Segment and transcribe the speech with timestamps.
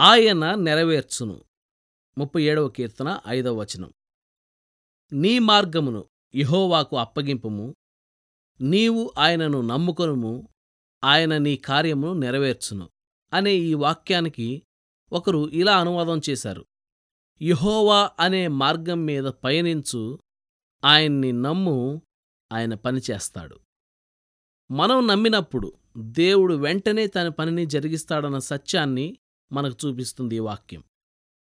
[0.00, 1.44] ఆయన నెరవేర్చును.
[2.18, 3.92] ముప్పై ఏడవ కీర్తన ఐదవ వచనం.
[5.12, 7.74] నీ మార్గమును ఇహోవాకు అప్పగింపుము.
[8.60, 10.48] నీవు ఆయనను నమ్ముకొనుము.
[11.04, 12.90] ఆయన నీ కార్యమును నెరవేర్చును.
[13.32, 14.62] అనే ఈ వాక్యానికి
[15.12, 16.66] ఒకరు ఇలా అనువాదం చేశారు.
[17.42, 20.18] యెహోవా అనే మార్గం మీద పయనించు.
[20.84, 22.02] ఆయన్ని నమ్ము.
[22.52, 23.60] ఆయన పనిచేస్తాడు
[24.70, 29.16] మనం నమ్మినప్పుడు దేవుడు వెంటనే తన పనిని జరిగిస్తాడన్న సత్యాన్ని
[29.52, 30.84] మనకు చూపిస్తుంది ఈ వాక్యం.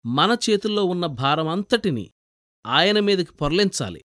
[0.07, 2.11] మన చేతుల్లో ఉన్న భారం అంతటిని
[2.67, 4.05] ఆయన మీదకి పొరలించాలి.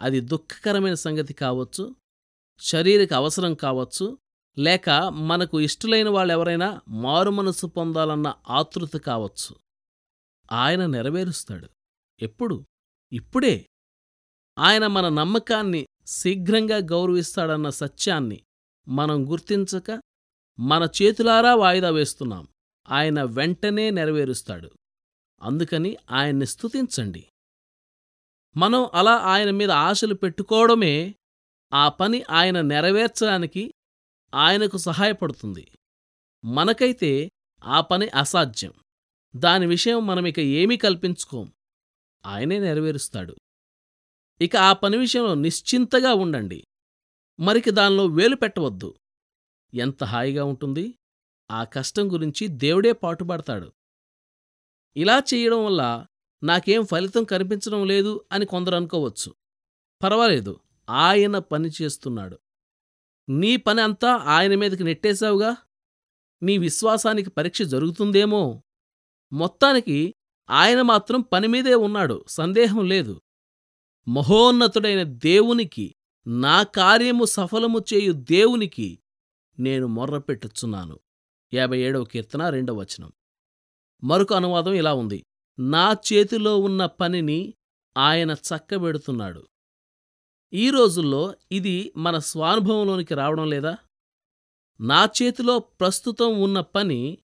[0.00, 1.96] అది దుఃఖకరమైన సంగతి కావచ్చు
[2.58, 4.18] శరీరక అవసరం కావచ్చు
[4.58, 9.56] లేక మనకు ఇష్టలైన వాళ్ళెవరైనా మారుమనసు పొందాలన్న ఆతృత కావచ్చు.
[10.52, 11.68] ఆయన నెరవేరుస్తాడు.
[12.22, 12.66] ఎప్పుడు?
[13.12, 13.66] ఇప్పుడే.
[14.58, 18.42] ఆయన మన నమ్మకాన్ని శీఘ్రంగా గౌరవిస్తాడన్న సత్యాన్ని
[18.88, 20.00] మనం గుర్తించక
[20.60, 22.48] మన చేతులారా వాయిదా వేస్తున్నాం.
[22.90, 24.70] ఆయన వెంటనే నెరవేరుస్తాడు.
[25.42, 27.26] అందుకని ఆయన్ని స్తుతించండి.
[28.56, 31.14] మనం అలా ఆయన మీద ఆశలు పెట్టుకోవడమే
[31.72, 33.74] ఆ పని ఆయన నెరవేర్చడానికి
[34.34, 35.70] ఆయనకు సహాయపడుతుంది.
[36.44, 37.30] మనకైతే
[37.64, 38.72] ఆ పని అసాధ్యం.
[39.36, 41.52] దాని విషయం మనమిక ఏమీ కల్పించుకోం.
[42.26, 43.36] ఆయనే నెరవేరుస్తాడు.
[44.40, 46.64] ఇక ఆ పని విషయంలో నిశ్చింతగా ఉండండి.
[47.40, 48.94] మరికి దానిలో వేలు పెట్టవద్దు.
[49.74, 50.94] ఎంత హాయిగా ఉంటుంది?
[51.50, 53.72] ఆ కష్టం గురించి దేవుడే పాటుపడతాడు.
[54.96, 56.06] ఇలా చేయడం వల్ల
[56.42, 59.34] నాకేం ఫలితం కనిపించడం లేదు అని కొందరు అనుకోవచ్చు.
[60.02, 62.38] పర్వాలేదు ఆయన పని చేస్తున్నాడు.
[63.28, 65.56] నీ పని అంతా ఆయన మీదకి నెట్టేశావుగా?
[66.42, 68.62] నీ విశ్వాసానికి పరీక్ష జరుగుతుందేమో?
[69.32, 70.14] మొత్తానికి
[70.50, 73.22] ఆయన మాత్రం పనిమీదే ఉన్నాడు సందేహం లేదు.
[74.08, 75.94] మహోన్నతుడైన దేవునికి
[76.26, 78.98] నా కార్యము సఫలము చేయు దేవునికి
[79.58, 81.00] నేను మొర్రపెట్టుచున్నాను.
[81.54, 83.12] యాభై ఏడవ కీర్తన రెండవ వచనం.
[84.04, 85.22] మరొక అనువాదం ఇలా ఉంది.
[85.58, 87.54] నా చేతిలో ఉన్న పనిని
[87.96, 89.46] ఆయన చక్కబెడుతున్నాడు.
[90.52, 93.78] ఈ రోజుల్లో ఇది మన స్వానుభవంలోనికి రావడం లేదా?
[94.80, 97.18] నా చేతిలో ప్రస్తుతం ఉన్న పని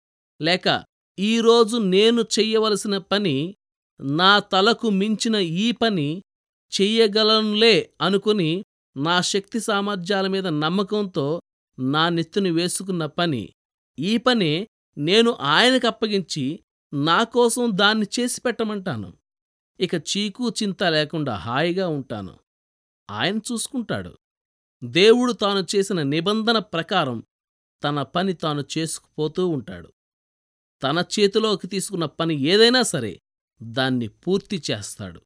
[0.41, 0.83] లేక
[1.19, 3.55] ఈరోజు నేను చెయ్యవలసిన పని
[4.01, 6.21] నా తలకు మించిన ఈ పని
[6.81, 8.63] చెయ్యగలనులే అనుకుని
[8.97, 11.41] నా శక్తి సామర్థ్యాల మీద నమ్మకంతో
[11.79, 13.49] నా నెత్తిని వేసుకున్న పని
[13.99, 14.67] ఈ పనే
[14.97, 16.59] నేను ఆయనకు అప్పగించి
[17.71, 19.13] దాన్ని చేసి పెట్టమంటాను.
[19.79, 22.39] ఇక చీకు చింత లేకుండా హాయిగా ఉంటాను.
[23.09, 24.17] ఆయన చూసుకుంటాడు.
[24.83, 27.23] దేవుడు తాను చేసిన నిబంధన ప్రకారం
[27.83, 29.93] తన పని తాను చేసుకుపోతూ ఉంటాడు.
[30.83, 33.19] తన చేతిలోకి తీసుకున్న పని ఏదైనా సరే
[33.63, 35.21] దాన్ని పూర్తి చేస్తాడు.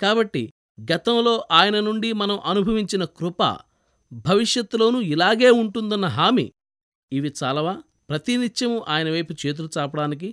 [0.00, 0.52] కాబట్టి
[0.92, 3.58] గతంలో ఆయన నుండి మనం అనుభవించిన కృప
[4.12, 6.52] భవిష్యత్తులోనూ ఇలాగే ఉంటుందన్న హామీ
[7.12, 7.74] ఇవి చాలవా?
[8.10, 10.28] ప్రతినిత్యము ఆయన వైపు చేతులు చాపడానికి